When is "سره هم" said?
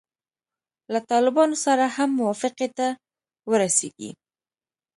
1.65-2.09